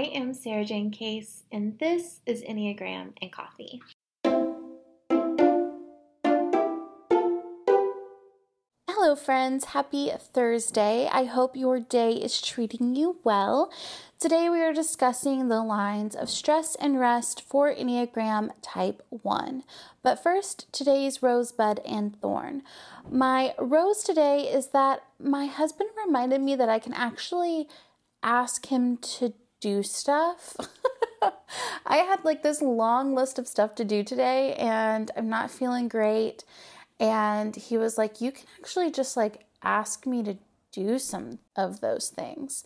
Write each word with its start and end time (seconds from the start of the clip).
I 0.00 0.04
am 0.14 0.32
Sarah 0.32 0.64
Jane 0.64 0.90
Case, 0.90 1.42
and 1.52 1.78
this 1.78 2.20
is 2.24 2.42
Enneagram 2.42 3.12
and 3.20 3.30
Coffee. 3.30 3.82
Hello, 8.88 9.14
friends. 9.14 9.66
Happy 9.66 10.10
Thursday. 10.18 11.06
I 11.12 11.24
hope 11.24 11.54
your 11.54 11.80
day 11.80 12.12
is 12.12 12.40
treating 12.40 12.96
you 12.96 13.18
well. 13.24 13.70
Today, 14.18 14.48
we 14.48 14.62
are 14.62 14.72
discussing 14.72 15.48
the 15.48 15.62
lines 15.62 16.16
of 16.16 16.30
stress 16.30 16.76
and 16.76 16.98
rest 16.98 17.42
for 17.42 17.70
Enneagram 17.70 18.52
Type 18.62 19.02
1. 19.10 19.64
But 20.02 20.22
first, 20.22 20.72
today's 20.72 21.22
rosebud 21.22 21.80
and 21.80 22.18
thorn. 22.18 22.62
My 23.06 23.52
rose 23.58 24.02
today 24.02 24.50
is 24.50 24.68
that 24.68 25.02
my 25.22 25.44
husband 25.44 25.90
reminded 26.06 26.40
me 26.40 26.56
that 26.56 26.70
I 26.70 26.78
can 26.78 26.94
actually 26.94 27.68
ask 28.22 28.64
him 28.68 28.96
to 28.96 29.34
do 29.60 29.82
stuff. 29.82 30.56
I 31.86 31.98
had 31.98 32.24
like 32.24 32.42
this 32.42 32.62
long 32.62 33.14
list 33.14 33.38
of 33.38 33.46
stuff 33.46 33.74
to 33.76 33.84
do 33.84 34.02
today, 34.02 34.54
and 34.54 35.10
I'm 35.16 35.28
not 35.28 35.50
feeling 35.50 35.88
great. 35.88 36.44
And 36.98 37.54
he 37.56 37.78
was 37.78 37.96
like, 37.98 38.20
You 38.20 38.32
can 38.32 38.46
actually 38.58 38.90
just 38.90 39.16
like 39.16 39.44
ask 39.62 40.06
me 40.06 40.22
to 40.22 40.36
do 40.72 40.98
some 40.98 41.38
of 41.56 41.80
those 41.80 42.08
things. 42.08 42.64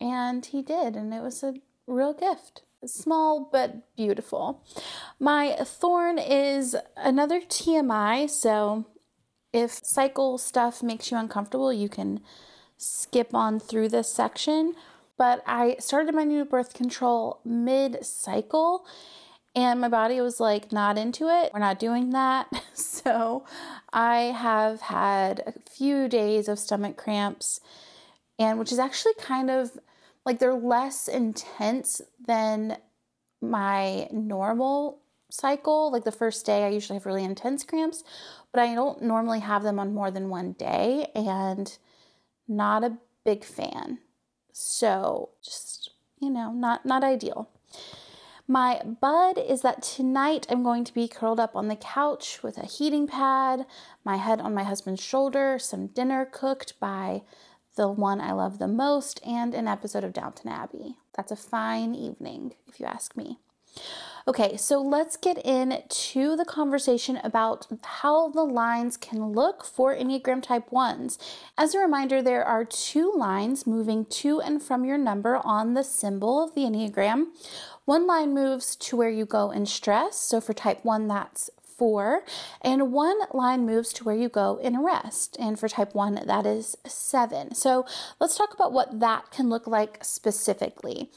And 0.00 0.44
he 0.44 0.62
did, 0.62 0.96
and 0.96 1.12
it 1.14 1.22
was 1.22 1.42
a 1.42 1.54
real 1.86 2.12
gift. 2.12 2.62
Small 2.84 3.48
but 3.52 3.94
beautiful. 3.96 4.64
My 5.20 5.54
thorn 5.60 6.18
is 6.18 6.76
another 6.96 7.40
TMI, 7.40 8.28
so 8.28 8.86
if 9.52 9.84
cycle 9.84 10.38
stuff 10.38 10.82
makes 10.82 11.10
you 11.10 11.16
uncomfortable, 11.16 11.72
you 11.72 11.88
can 11.88 12.20
skip 12.76 13.34
on 13.34 13.60
through 13.60 13.90
this 13.90 14.12
section. 14.12 14.74
But 15.22 15.40
I 15.46 15.76
started 15.78 16.16
my 16.16 16.24
new 16.24 16.44
birth 16.44 16.74
control 16.74 17.38
mid 17.44 18.04
cycle 18.04 18.84
and 19.54 19.80
my 19.80 19.86
body 19.86 20.20
was 20.20 20.40
like 20.40 20.72
not 20.72 20.98
into 20.98 21.28
it. 21.28 21.52
We're 21.54 21.60
not 21.60 21.78
doing 21.78 22.10
that. 22.10 22.48
So 22.74 23.44
I 23.92 24.16
have 24.36 24.80
had 24.80 25.44
a 25.46 25.52
few 25.70 26.08
days 26.08 26.48
of 26.48 26.58
stomach 26.58 26.96
cramps 26.96 27.60
and 28.36 28.58
which 28.58 28.72
is 28.72 28.80
actually 28.80 29.14
kind 29.14 29.48
of 29.48 29.78
like 30.26 30.40
they're 30.40 30.54
less 30.54 31.06
intense 31.06 32.00
than 32.26 32.78
my 33.40 34.08
normal 34.10 34.98
cycle. 35.30 35.92
Like 35.92 36.02
the 36.02 36.10
first 36.10 36.44
day 36.44 36.64
I 36.64 36.70
usually 36.70 36.96
have 36.96 37.06
really 37.06 37.22
intense 37.22 37.62
cramps, 37.62 38.02
but 38.52 38.60
I 38.60 38.74
don't 38.74 39.02
normally 39.02 39.40
have 39.40 39.62
them 39.62 39.78
on 39.78 39.94
more 39.94 40.10
than 40.10 40.30
one 40.30 40.54
day 40.54 41.12
and 41.14 41.78
not 42.48 42.82
a 42.82 42.98
big 43.24 43.44
fan. 43.44 43.98
So 44.52 45.30
just, 45.42 45.90
you 46.20 46.30
know, 46.30 46.52
not 46.52 46.84
not 46.86 47.04
ideal. 47.04 47.48
My 48.48 48.82
bud 48.82 49.38
is 49.38 49.62
that 49.62 49.82
tonight 49.82 50.46
I'm 50.50 50.62
going 50.62 50.84
to 50.84 50.92
be 50.92 51.08
curled 51.08 51.40
up 51.40 51.54
on 51.54 51.68
the 51.68 51.76
couch 51.76 52.42
with 52.42 52.58
a 52.58 52.66
heating 52.66 53.06
pad, 53.06 53.66
my 54.04 54.16
head 54.16 54.40
on 54.40 54.52
my 54.52 54.64
husband's 54.64 55.02
shoulder, 55.02 55.58
some 55.58 55.86
dinner 55.86 56.24
cooked 56.24 56.78
by 56.80 57.22
the 57.76 57.88
one 57.88 58.20
I 58.20 58.32
love 58.32 58.58
the 58.58 58.68
most, 58.68 59.20
and 59.24 59.54
an 59.54 59.68
episode 59.68 60.04
of 60.04 60.12
Downton 60.12 60.50
Abbey. 60.50 60.98
That's 61.16 61.32
a 61.32 61.36
fine 61.36 61.94
evening, 61.94 62.54
if 62.66 62.80
you 62.80 62.86
ask 62.86 63.16
me. 63.16 63.38
Okay, 64.26 64.56
so 64.56 64.80
let's 64.80 65.16
get 65.16 65.38
into 65.38 66.36
the 66.36 66.44
conversation 66.44 67.18
about 67.24 67.66
how 67.82 68.28
the 68.28 68.44
lines 68.44 68.96
can 68.96 69.32
look 69.32 69.64
for 69.64 69.92
Enneagram 69.92 70.40
Type 70.40 70.70
1s. 70.70 71.18
As 71.58 71.74
a 71.74 71.80
reminder, 71.80 72.22
there 72.22 72.44
are 72.44 72.64
two 72.64 73.12
lines 73.16 73.66
moving 73.66 74.04
to 74.06 74.40
and 74.40 74.62
from 74.62 74.84
your 74.84 74.96
number 74.96 75.40
on 75.42 75.74
the 75.74 75.82
symbol 75.82 76.40
of 76.40 76.54
the 76.54 76.60
Enneagram. 76.60 77.26
One 77.84 78.06
line 78.06 78.32
moves 78.32 78.76
to 78.76 78.96
where 78.96 79.10
you 79.10 79.26
go 79.26 79.50
in 79.50 79.66
stress. 79.66 80.18
So 80.18 80.40
for 80.40 80.52
type 80.52 80.84
1, 80.84 81.08
that's 81.08 81.50
four, 81.82 82.22
and 82.60 82.92
one 82.92 83.18
line 83.32 83.66
moves 83.66 83.92
to 83.92 84.04
where 84.04 84.14
you 84.14 84.28
go 84.28 84.56
in 84.58 84.84
rest. 84.84 85.36
And 85.40 85.58
for 85.58 85.68
type 85.68 85.96
one, 85.96 86.14
that 86.14 86.46
is 86.46 86.76
seven. 86.86 87.56
So 87.56 87.84
let's 88.20 88.36
talk 88.36 88.54
about 88.54 88.72
what 88.72 89.00
that 89.00 89.32
can 89.32 89.48
look 89.48 89.66
like 89.66 89.98
specifically. 90.02 91.10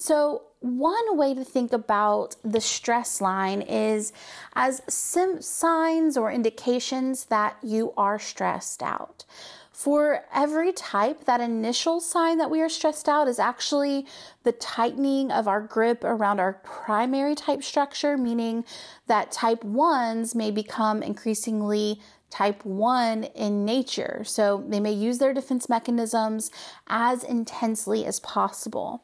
So, 0.00 0.42
one 0.60 1.16
way 1.16 1.34
to 1.34 1.44
think 1.44 1.72
about 1.72 2.36
the 2.44 2.60
stress 2.60 3.20
line 3.20 3.62
is 3.62 4.12
as 4.54 4.80
sim- 4.88 5.42
signs 5.42 6.16
or 6.16 6.32
indications 6.32 7.26
that 7.26 7.56
you 7.62 7.92
are 7.96 8.18
stressed 8.18 8.82
out. 8.82 9.24
For 9.72 10.24
every 10.32 10.72
type, 10.72 11.24
that 11.24 11.40
initial 11.40 12.00
sign 12.00 12.38
that 12.38 12.50
we 12.50 12.60
are 12.60 12.68
stressed 12.68 13.08
out 13.08 13.26
is 13.26 13.40
actually 13.40 14.06
the 14.44 14.52
tightening 14.52 15.32
of 15.32 15.46
our 15.48 15.60
grip 15.60 16.02
around 16.04 16.38
our 16.38 16.54
primary 16.54 17.34
type 17.34 17.64
structure, 17.64 18.16
meaning 18.16 18.64
that 19.08 19.32
type 19.32 19.62
1s 19.62 20.34
may 20.34 20.52
become 20.52 21.02
increasingly 21.02 22.00
type 22.30 22.64
1 22.64 23.24
in 23.24 23.64
nature. 23.64 24.22
So 24.24 24.64
they 24.68 24.80
may 24.80 24.92
use 24.92 25.18
their 25.18 25.34
defense 25.34 25.68
mechanisms 25.68 26.50
as 26.86 27.24
intensely 27.24 28.06
as 28.06 28.20
possible. 28.20 29.02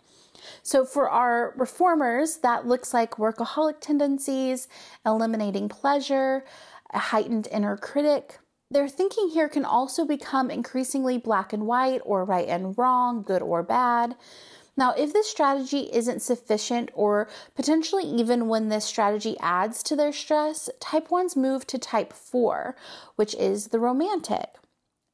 So, 0.66 0.86
for 0.86 1.10
our 1.10 1.52
reformers, 1.58 2.38
that 2.38 2.66
looks 2.66 2.94
like 2.94 3.16
workaholic 3.16 3.80
tendencies, 3.80 4.66
eliminating 5.04 5.68
pleasure, 5.68 6.46
a 6.90 6.98
heightened 6.98 7.48
inner 7.52 7.76
critic. 7.76 8.38
Their 8.70 8.88
thinking 8.88 9.28
here 9.28 9.50
can 9.50 9.66
also 9.66 10.06
become 10.06 10.50
increasingly 10.50 11.18
black 11.18 11.52
and 11.52 11.66
white 11.66 12.00
or 12.02 12.24
right 12.24 12.48
and 12.48 12.76
wrong, 12.78 13.22
good 13.22 13.42
or 13.42 13.62
bad. 13.62 14.16
Now, 14.74 14.92
if 14.92 15.12
this 15.12 15.28
strategy 15.28 15.90
isn't 15.92 16.22
sufficient, 16.22 16.90
or 16.94 17.28
potentially 17.54 18.04
even 18.04 18.48
when 18.48 18.70
this 18.70 18.86
strategy 18.86 19.36
adds 19.40 19.82
to 19.82 19.94
their 19.94 20.12
stress, 20.14 20.70
type 20.80 21.08
1s 21.08 21.36
move 21.36 21.66
to 21.66 21.78
type 21.78 22.14
4, 22.14 22.74
which 23.16 23.34
is 23.34 23.68
the 23.68 23.78
romantic. 23.78 24.54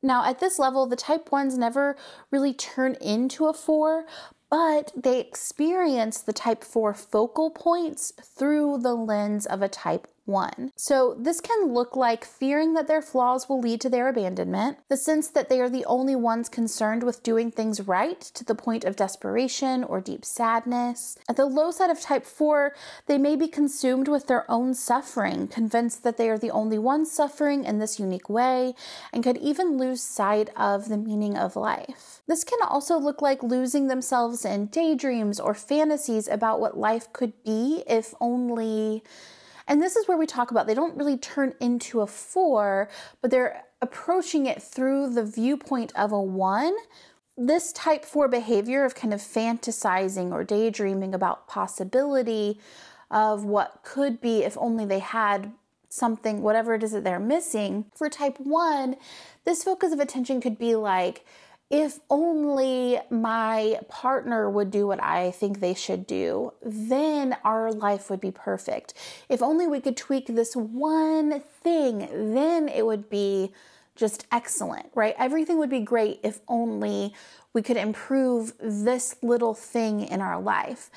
Now, 0.00 0.24
at 0.24 0.38
this 0.38 0.60
level, 0.60 0.86
the 0.86 0.96
type 0.96 1.28
1s 1.28 1.58
never 1.58 1.96
really 2.30 2.54
turn 2.54 2.94
into 3.00 3.46
a 3.46 3.52
4, 3.52 4.06
but 4.50 4.92
they 4.96 5.20
experience 5.20 6.20
the 6.20 6.32
type 6.32 6.64
4 6.64 6.92
focal 6.92 7.50
points 7.50 8.12
through 8.20 8.78
the 8.78 8.94
lens 8.94 9.46
of 9.46 9.62
a 9.62 9.68
type 9.68 10.08
1. 10.30 10.72
So, 10.76 11.16
this 11.18 11.40
can 11.40 11.74
look 11.74 11.96
like 11.96 12.24
fearing 12.24 12.74
that 12.74 12.86
their 12.86 13.02
flaws 13.02 13.48
will 13.48 13.60
lead 13.60 13.80
to 13.82 13.88
their 13.90 14.08
abandonment, 14.08 14.78
the 14.88 14.96
sense 14.96 15.28
that 15.28 15.48
they 15.48 15.60
are 15.60 15.68
the 15.68 15.84
only 15.84 16.16
ones 16.16 16.48
concerned 16.48 17.02
with 17.02 17.22
doing 17.22 17.50
things 17.50 17.80
right 17.80 18.20
to 18.20 18.44
the 18.44 18.54
point 18.54 18.84
of 18.84 18.96
desperation 18.96 19.84
or 19.84 20.00
deep 20.00 20.24
sadness. 20.24 21.18
At 21.28 21.36
the 21.36 21.46
low 21.46 21.70
side 21.70 21.90
of 21.90 22.00
type 22.00 22.24
4, 22.24 22.74
they 23.06 23.18
may 23.18 23.36
be 23.36 23.48
consumed 23.48 24.08
with 24.08 24.26
their 24.26 24.50
own 24.50 24.74
suffering, 24.74 25.48
convinced 25.48 26.02
that 26.04 26.16
they 26.16 26.30
are 26.30 26.38
the 26.38 26.50
only 26.50 26.78
ones 26.78 27.10
suffering 27.10 27.64
in 27.64 27.78
this 27.78 27.98
unique 27.98 28.30
way, 28.30 28.74
and 29.12 29.24
could 29.24 29.36
even 29.38 29.76
lose 29.76 30.02
sight 30.02 30.50
of 30.56 30.88
the 30.88 30.96
meaning 30.96 31.36
of 31.36 31.56
life. 31.56 32.22
This 32.26 32.44
can 32.44 32.60
also 32.62 32.98
look 32.98 33.20
like 33.20 33.42
losing 33.42 33.88
themselves 33.88 34.44
in 34.44 34.66
daydreams 34.66 35.40
or 35.40 35.54
fantasies 35.54 36.28
about 36.28 36.60
what 36.60 36.78
life 36.78 37.12
could 37.12 37.32
be 37.42 37.82
if 37.86 38.14
only 38.20 39.02
and 39.70 39.80
this 39.80 39.94
is 39.94 40.08
where 40.08 40.18
we 40.18 40.26
talk 40.26 40.50
about 40.50 40.66
they 40.66 40.74
don't 40.74 40.96
really 40.96 41.16
turn 41.16 41.54
into 41.60 42.00
a 42.00 42.06
four, 42.06 42.90
but 43.22 43.30
they're 43.30 43.62
approaching 43.80 44.46
it 44.46 44.60
through 44.60 45.10
the 45.10 45.24
viewpoint 45.24 45.92
of 45.94 46.10
a 46.10 46.20
one. 46.20 46.74
This 47.36 47.72
type 47.72 48.04
four 48.04 48.26
behavior 48.26 48.84
of 48.84 48.96
kind 48.96 49.14
of 49.14 49.20
fantasizing 49.20 50.32
or 50.32 50.42
daydreaming 50.42 51.14
about 51.14 51.46
possibility 51.46 52.58
of 53.12 53.44
what 53.44 53.80
could 53.84 54.20
be 54.20 54.42
if 54.42 54.58
only 54.58 54.84
they 54.84 54.98
had 54.98 55.52
something, 55.88 56.42
whatever 56.42 56.74
it 56.74 56.82
is 56.82 56.90
that 56.90 57.04
they're 57.04 57.20
missing. 57.20 57.84
For 57.94 58.08
type 58.08 58.38
one, 58.40 58.96
this 59.44 59.62
focus 59.62 59.92
of 59.92 60.00
attention 60.00 60.40
could 60.40 60.58
be 60.58 60.74
like, 60.74 61.24
if 61.70 62.00
only 62.10 62.98
my 63.10 63.78
partner 63.88 64.50
would 64.50 64.72
do 64.72 64.88
what 64.88 65.02
I 65.02 65.30
think 65.30 65.60
they 65.60 65.74
should 65.74 66.04
do, 66.04 66.52
then 66.62 67.36
our 67.44 67.72
life 67.72 68.10
would 68.10 68.20
be 68.20 68.32
perfect. 68.32 68.94
If 69.28 69.40
only 69.40 69.68
we 69.68 69.80
could 69.80 69.96
tweak 69.96 70.26
this 70.26 70.56
one 70.56 71.40
thing, 71.62 72.08
then 72.34 72.68
it 72.68 72.84
would 72.84 73.08
be 73.08 73.52
just 73.94 74.26
excellent, 74.32 74.90
right? 74.96 75.14
Everything 75.16 75.58
would 75.58 75.70
be 75.70 75.80
great 75.80 76.18
if 76.24 76.40
only 76.48 77.14
we 77.52 77.62
could 77.62 77.76
improve 77.76 78.52
this 78.58 79.14
little 79.22 79.54
thing 79.54 80.00
in 80.00 80.20
our 80.20 80.40
life. 80.40 80.90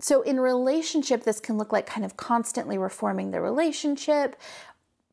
So, 0.00 0.22
in 0.22 0.40
relationship, 0.40 1.22
this 1.22 1.38
can 1.38 1.56
look 1.56 1.72
like 1.72 1.86
kind 1.86 2.04
of 2.04 2.16
constantly 2.16 2.76
reforming 2.76 3.30
the 3.30 3.40
relationship 3.40 4.34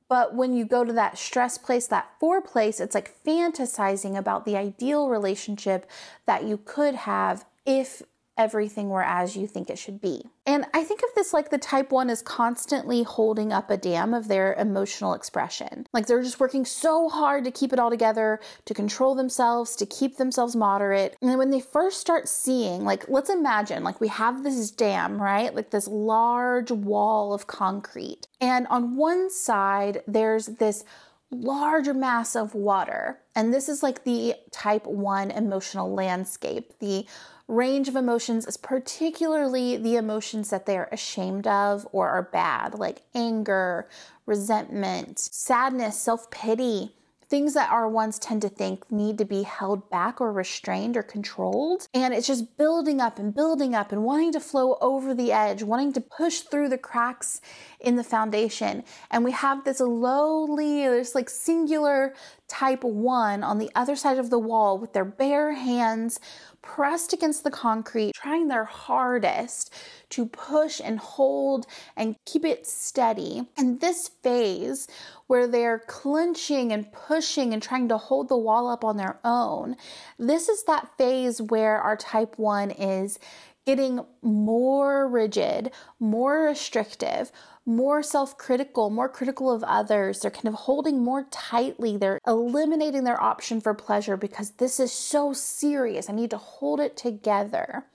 but 0.09 0.33
when 0.33 0.56
you 0.56 0.65
go 0.65 0.83
to 0.83 0.91
that 0.94 1.17
stress 1.17 1.57
place, 1.57 1.88
that 1.88 2.09
four 2.19 2.41
place, 2.41 2.79
it's 2.79 2.95
like 2.95 3.23
fantasizing 3.23 4.17
about 4.17 4.44
the 4.44 4.57
ideal 4.57 5.07
relationship 5.07 5.89
that 6.25 6.44
you 6.44 6.57
could 6.57 6.95
have 6.95 7.45
if 7.65 8.01
everything 8.39 8.89
were 8.89 9.03
as 9.03 9.36
you 9.36 9.45
think 9.45 9.69
it 9.69 9.77
should 9.77 10.01
be. 10.01 10.24
And 10.47 10.65
I 10.74 10.83
think 10.83 11.01
of 11.03 11.09
this 11.13 11.33
like 11.33 11.51
the 11.51 11.57
type 11.59 11.91
one 11.91 12.09
is 12.09 12.24
constantly 12.24 13.03
holding 13.03 13.51
up 13.53 13.69
a 13.69 13.77
dam 13.77 14.13
of 14.15 14.27
their 14.27 14.53
emotional 14.53 15.13
expression. 15.13 15.86
Like 15.94 16.07
they're 16.07 16.24
just 16.24 16.39
working 16.39 16.65
so 16.65 17.09
hard 17.09 17.44
to 17.44 17.51
keep 17.51 17.74
it 17.74 17.80
all 17.80 17.91
together, 17.91 18.39
to 18.65 18.74
control 18.74 19.13
themselves, 19.13 19.75
to 19.75 19.86
keep 19.86 20.15
themselves 20.18 20.56
moderate. 20.56 21.18
And 21.21 21.38
when 21.38 21.51
they 21.51 21.59
first 21.59 22.00
start 22.00 22.30
seeing, 22.30 22.86
like, 22.86 23.09
let's 23.09 23.30
imagine, 23.30 23.83
like, 23.83 24.00
we 24.00 24.07
have 24.07 24.44
this 24.44 24.71
dam, 24.71 25.21
right? 25.21 25.53
Like 25.53 25.71
this 25.71 25.88
large 25.88 26.71
wall 26.71 27.33
of 27.33 27.45
concrete. 27.45 28.27
And 28.39 28.65
on 28.68 28.95
one 28.95 29.30
side, 29.30 30.01
there's 30.07 30.45
this 30.45 30.85
larger 31.30 31.94
mass 31.94 32.35
of 32.35 32.56
water. 32.56 33.19
And 33.35 33.53
this 33.53 33.69
is 33.69 33.83
like 33.83 34.03
the 34.03 34.35
type 34.51 34.88
1 34.88 35.30
emotional 35.31 35.94
landscape. 35.94 36.74
The 36.80 37.06
range 37.49 37.87
of 37.87 37.95
emotions 37.95 38.45
is 38.45 38.55
particularly 38.55 39.75
the 39.75 39.95
emotions 39.95 40.51
that 40.51 40.65
they 40.65 40.77
are 40.77 40.87
ashamed 40.91 41.47
of 41.47 41.87
or 41.91 42.07
are 42.07 42.29
bad, 42.31 42.75
like 42.75 43.01
anger, 43.15 43.89
resentment, 44.25 45.17
sadness, 45.17 45.99
self 45.99 46.29
pity, 46.29 46.93
things 47.29 47.53
that 47.53 47.71
our 47.71 47.87
ones 47.87 48.17
tend 48.17 48.41
to 48.41 48.49
think 48.49 48.91
need 48.91 49.17
to 49.17 49.25
be 49.25 49.43
held 49.43 49.89
back 49.89 50.19
or 50.19 50.31
restrained 50.31 50.97
or 50.97 51.03
controlled. 51.03 51.87
And 51.93 52.13
it's 52.13 52.27
just 52.27 52.57
building 52.57 52.99
up 52.99 53.19
and 53.19 53.33
building 53.33 53.75
up 53.75 53.91
and 53.91 54.03
wanting 54.03 54.31
to 54.33 54.39
flow 54.39 54.77
over 54.81 55.13
the 55.13 55.31
edge, 55.31 55.61
wanting 55.61 55.93
to 55.93 56.01
push 56.01 56.39
through 56.39 56.69
the 56.69 56.77
cracks 56.77 57.41
in 57.79 57.95
the 57.95 58.03
foundation. 58.03 58.83
And 59.11 59.23
we 59.23 59.31
have 59.31 59.63
this 59.63 59.79
lowly, 59.79 60.87
this 60.87 61.13
like 61.13 61.29
singular 61.29 62.15
type 62.49 62.83
one 62.83 63.43
on 63.43 63.59
the 63.59 63.71
other 63.75 63.95
side 63.95 64.17
of 64.17 64.29
the 64.29 64.39
wall 64.39 64.77
with 64.77 64.93
their 64.93 65.05
bare 65.05 65.53
hands 65.53 66.19
pressed 66.61 67.13
against 67.13 67.43
the 67.43 67.51
concrete, 67.51 68.13
trying 68.13 68.47
their 68.47 68.65
hardest 68.65 69.73
to 70.09 70.25
push 70.25 70.81
and 70.83 70.99
hold 70.99 71.65
and 71.95 72.15
keep 72.25 72.43
it 72.43 72.67
steady. 72.67 73.47
And 73.57 73.79
this 73.79 74.09
phase 74.23 74.87
where 75.27 75.47
they're 75.47 75.79
clenching 75.79 76.73
and 76.73 76.91
pushing 76.91 77.53
and 77.53 77.61
trying 77.61 77.87
to 77.89 77.97
hold 77.97 78.27
the 78.27 78.37
wall 78.37 78.67
up 78.67 78.83
on 78.83 78.97
their 78.97 79.19
own, 79.23 79.77
this 80.17 80.49
is 80.49 80.63
that 80.63 80.97
phase 80.97 81.41
where 81.41 81.79
our 81.79 81.95
type 81.95 82.37
1 82.37 82.71
is 82.71 83.19
getting 83.65 83.99
more 84.21 85.07
rigid, 85.07 85.71
more 85.99 86.45
restrictive, 86.45 87.31
more 87.69 88.04
self 88.04 88.38
critical, 88.38 88.89
more 88.89 89.07
critical 89.07 89.51
of 89.51 89.63
others. 89.63 90.19
They're 90.19 90.31
kind 90.31 90.48
of 90.48 90.56
holding 90.56 91.04
more 91.04 91.27
tightly. 91.31 91.95
They're 91.95 92.19
eliminating 92.25 93.04
their 93.04 93.21
option 93.21 93.62
for 93.62 93.74
pleasure 93.74 94.18
because 94.18 94.51
this 94.51 94.80
is 94.80 94.92
so 94.92 95.31
serious. 95.31 96.10
I 96.10 96.13
need 96.13 96.31
to 96.31 96.38
hold 96.38 96.80
it 96.80 96.98
together. 96.98 97.86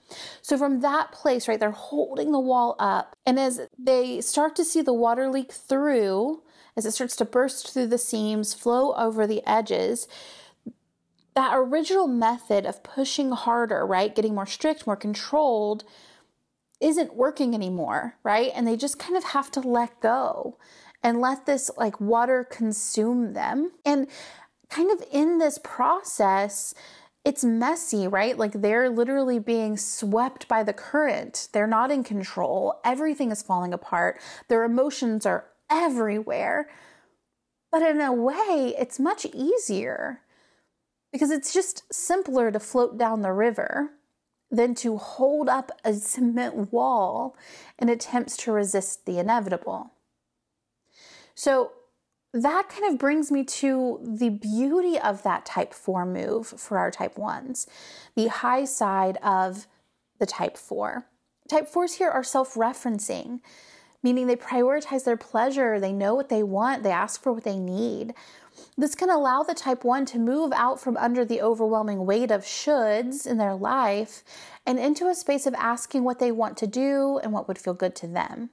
So, 0.41 0.57
from 0.57 0.79
that 0.79 1.11
place, 1.11 1.47
right, 1.47 1.59
they're 1.59 1.71
holding 1.71 2.31
the 2.31 2.39
wall 2.39 2.75
up. 2.79 3.15
And 3.25 3.39
as 3.39 3.61
they 3.77 4.21
start 4.21 4.55
to 4.55 4.65
see 4.65 4.81
the 4.81 4.93
water 4.93 5.29
leak 5.29 5.51
through, 5.51 6.41
as 6.77 6.85
it 6.85 6.91
starts 6.91 7.15
to 7.17 7.25
burst 7.25 7.71
through 7.71 7.87
the 7.87 7.97
seams, 7.97 8.53
flow 8.53 8.93
over 8.93 9.27
the 9.27 9.45
edges, 9.47 10.07
that 11.35 11.53
original 11.53 12.07
method 12.07 12.65
of 12.65 12.81
pushing 12.81 13.31
harder, 13.31 13.85
right, 13.85 14.15
getting 14.15 14.33
more 14.33 14.45
strict, 14.45 14.87
more 14.87 14.95
controlled, 14.95 15.83
isn't 16.85 17.15
working 17.15 17.55
anymore, 17.55 18.15
right? 18.23 18.51
And 18.53 18.67
they 18.67 18.77
just 18.77 18.99
kind 18.99 19.17
of 19.17 19.23
have 19.23 19.49
to 19.51 19.59
let 19.59 19.99
go 20.01 20.55
and 21.01 21.19
let 21.19 21.47
this 21.47 21.71
like 21.77 21.99
water 21.99 22.43
consume 22.43 23.33
them. 23.33 23.71
And 23.83 24.07
kind 24.69 24.91
of 24.91 25.03
in 25.11 25.39
this 25.39 25.57
process, 25.57 26.75
it's 27.25 27.43
messy, 27.43 28.07
right? 28.07 28.37
Like 28.37 28.51
they're 28.53 28.91
literally 28.91 29.39
being 29.39 29.77
swept 29.77 30.47
by 30.47 30.61
the 30.61 30.73
current. 30.73 31.49
They're 31.53 31.65
not 31.65 31.89
in 31.89 32.03
control. 32.03 32.79
Everything 32.85 33.31
is 33.31 33.41
falling 33.41 33.73
apart. 33.73 34.21
Their 34.47 34.63
emotions 34.63 35.25
are 35.25 35.47
everywhere. 35.71 36.69
But 37.71 37.81
in 37.81 37.99
a 37.99 38.13
way, 38.13 38.75
it's 38.77 38.99
much 38.99 39.25
easier 39.33 40.21
because 41.11 41.31
it's 41.31 41.51
just 41.51 41.81
simpler 41.91 42.51
to 42.51 42.59
float 42.59 42.99
down 42.99 43.23
the 43.23 43.33
river 43.33 43.89
than 44.51 44.75
to 44.75 44.97
hold 44.97 45.49
up 45.49 45.71
a 45.83 45.93
cement 45.93 46.71
wall 46.71 47.35
in 47.79 47.89
attempts 47.89 48.37
to 48.37 48.51
resist 48.51 49.05
the 49.05 49.19
inevitable. 49.19 49.91
So 51.33 51.71
that 52.33 52.69
kind 52.69 52.91
of 52.91 52.99
brings 52.99 53.31
me 53.31 53.43
to 53.45 53.99
the 54.03 54.29
beauty 54.29 54.99
of 54.99 55.23
that 55.23 55.45
type 55.45 55.73
4 55.73 56.05
move 56.05 56.47
for 56.47 56.77
our 56.77 56.91
type 56.91 57.15
1s, 57.15 57.67
the 58.15 58.27
high 58.27 58.65
side 58.65 59.17
of 59.23 59.67
the 60.19 60.25
type 60.25 60.57
4. 60.57 61.05
Type 61.49 61.71
4s 61.71 61.97
here 61.97 62.09
are 62.09 62.23
self 62.23 62.55
referencing, 62.55 63.39
meaning 64.03 64.27
they 64.27 64.35
prioritize 64.35 65.05
their 65.05 65.17
pleasure, 65.17 65.79
they 65.79 65.93
know 65.93 66.13
what 66.13 66.29
they 66.29 66.43
want, 66.43 66.83
they 66.83 66.91
ask 66.91 67.21
for 67.21 67.31
what 67.31 67.43
they 67.43 67.57
need. 67.57 68.13
This 68.77 68.95
can 68.95 69.09
allow 69.09 69.41
the 69.41 69.53
type 69.53 69.85
1 69.85 70.05
to 70.07 70.19
move 70.19 70.51
out 70.53 70.81
from 70.81 70.97
under 70.97 71.23
the 71.23 71.41
overwhelming 71.41 72.05
weight 72.05 72.29
of 72.29 72.43
shoulds 72.43 73.25
in 73.25 73.37
their 73.37 73.55
life 73.55 74.23
and 74.65 74.77
into 74.77 75.07
a 75.07 75.15
space 75.15 75.45
of 75.45 75.53
asking 75.53 76.03
what 76.03 76.19
they 76.19 76.31
want 76.31 76.57
to 76.57 76.67
do 76.67 77.17
and 77.23 77.31
what 77.31 77.47
would 77.47 77.57
feel 77.57 77.73
good 77.73 77.95
to 77.97 78.07
them. 78.07 78.49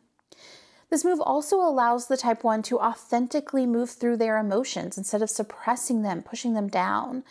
This 0.91 1.05
move 1.05 1.21
also 1.21 1.57
allows 1.57 2.07
the 2.07 2.17
type 2.17 2.45
1 2.45 2.63
to 2.65 2.79
authentically 2.79 3.67
move 3.67 3.91
through 3.91 4.19
their 4.19 4.39
emotions 4.39 4.97
instead 4.97 5.23
of 5.23 5.31
suppressing 5.31 6.03
them, 6.03 6.23
pushing 6.23 6.55
them 6.55 6.69
down. 6.69 7.25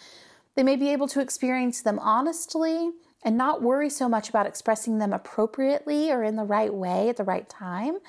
They 0.56 0.64
may 0.64 0.76
be 0.76 0.90
able 0.90 1.08
to 1.10 1.22
experience 1.22 1.82
them 1.82 2.00
honestly 2.00 2.92
and 3.24 3.38
not 3.38 3.62
worry 3.62 3.90
so 3.90 4.10
much 4.10 4.28
about 4.28 4.48
expressing 4.48 4.98
them 4.98 5.14
appropriately 5.14 6.12
or 6.12 6.24
in 6.24 6.36
the 6.36 6.44
right 6.44 6.74
way 6.74 7.08
at 7.08 7.18
the 7.18 7.24
right 7.24 7.48
time, 7.48 8.00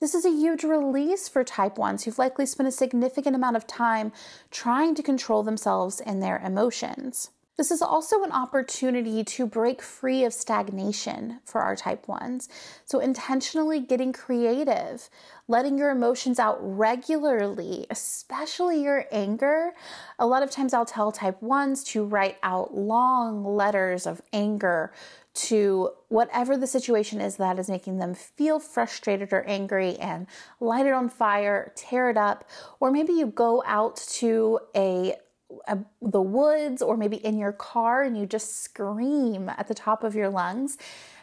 this 0.00 0.14
is 0.14 0.24
a 0.24 0.30
huge 0.30 0.64
release 0.64 1.28
for 1.28 1.44
type 1.44 1.76
1s 1.76 2.04
who've 2.04 2.18
likely 2.18 2.46
spent 2.46 2.68
a 2.68 2.72
significant 2.72 3.36
amount 3.36 3.56
of 3.56 3.66
time 3.66 4.12
trying 4.50 4.94
to 4.94 5.02
control 5.02 5.42
themselves 5.42 6.00
and 6.00 6.22
their 6.22 6.38
emotions. 6.38 7.30
This 7.60 7.70
is 7.70 7.82
also 7.82 8.22
an 8.22 8.32
opportunity 8.32 9.22
to 9.22 9.44
break 9.44 9.82
free 9.82 10.24
of 10.24 10.32
stagnation 10.32 11.40
for 11.44 11.60
our 11.60 11.76
type 11.76 12.06
1s. 12.06 12.48
So, 12.86 13.00
intentionally 13.00 13.80
getting 13.80 14.14
creative, 14.14 15.10
letting 15.46 15.76
your 15.76 15.90
emotions 15.90 16.38
out 16.38 16.56
regularly, 16.62 17.86
especially 17.90 18.82
your 18.82 19.04
anger. 19.12 19.72
A 20.18 20.26
lot 20.26 20.42
of 20.42 20.50
times, 20.50 20.72
I'll 20.72 20.86
tell 20.86 21.12
type 21.12 21.38
1s 21.42 21.84
to 21.88 22.02
write 22.02 22.38
out 22.42 22.74
long 22.74 23.44
letters 23.44 24.06
of 24.06 24.22
anger 24.32 24.90
to 25.48 25.90
whatever 26.08 26.56
the 26.56 26.66
situation 26.66 27.20
is 27.20 27.36
that 27.36 27.58
is 27.58 27.68
making 27.68 27.98
them 27.98 28.14
feel 28.14 28.58
frustrated 28.58 29.32
or 29.32 29.42
angry 29.44 29.96
and 29.96 30.26
light 30.60 30.86
it 30.86 30.92
on 30.92 31.08
fire, 31.08 31.72
tear 31.76 32.10
it 32.10 32.16
up, 32.16 32.48
or 32.80 32.90
maybe 32.90 33.12
you 33.12 33.26
go 33.26 33.62
out 33.66 33.96
to 33.96 34.58
a, 34.76 35.14
a, 35.66 35.78
the 36.02 36.20
woods 36.20 36.82
or 36.82 36.96
maybe 36.96 37.16
in 37.16 37.38
your 37.38 37.52
car 37.52 38.02
and 38.02 38.18
you 38.18 38.26
just 38.26 38.62
scream 38.62 39.48
at 39.48 39.68
the 39.68 39.74
top 39.74 40.04
of 40.04 40.14
your 40.14 40.28
lungs. 40.28 40.76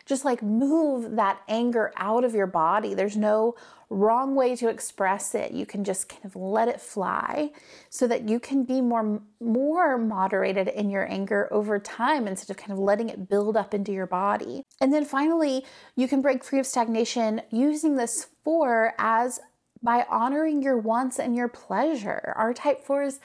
Just 0.08 0.26
like 0.26 0.42
move 0.42 1.18
that 1.18 1.42
anger 1.48 1.92
out 1.98 2.24
of 2.24 2.34
your 2.34 2.48
body. 2.48 2.94
There's 2.94 3.18
no 3.18 3.56
wrong 3.90 4.36
way 4.36 4.56
to 4.56 4.70
express 4.70 5.36
it. 5.36 5.52
You 5.52 5.66
can 5.66 5.84
just 5.84 6.10
kind 6.10 6.26
of 6.26 6.36
let 6.36 6.70
it 6.70 6.82
fly 6.82 7.52
so 7.90 8.08
that 8.08 8.28
you 8.28 8.40
can 8.40 8.64
be 8.64 8.82
more 8.82 9.22
more 9.42 9.98
moderated 9.98 10.70
in 10.70 10.90
your 10.90 11.10
anger 11.12 11.48
over 11.52 11.78
time 11.78 12.28
instead 12.28 12.50
of 12.50 12.58
kind 12.58 12.72
of 12.72 12.80
letting 12.80 13.10
it 13.10 13.30
build 13.30 13.56
up 13.56 13.74
into 13.74 13.92
your 13.92 14.08
body. 14.08 14.64
And 14.82 14.94
then 14.94 15.06
finally, 15.06 15.66
you 15.96 16.08
can 16.08 16.22
break 16.22 16.44
free 16.44 16.60
of 16.60 16.66
stagnation 16.66 17.42
using 17.52 17.96
this 17.96 18.28
4 18.44 18.94
as 18.98 19.40
by 19.84 20.06
honoring 20.10 20.64
your 20.64 20.78
wants 20.78 21.20
and 21.20 21.36
your 21.36 21.48
pleasure. 21.48 22.34
Our 22.36 22.54
type 22.54 22.86
4s 22.86 23.20